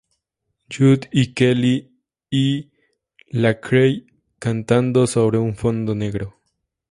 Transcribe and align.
Jude, 0.67 1.07
y 1.11 1.35
Kelly 1.35 1.93
y 2.31 2.71
Lecrae 3.27 4.07
cantando 4.39 5.05
sobre 5.05 5.37
un 5.37 5.55
fondo 5.55 5.93
negro. 5.93 6.39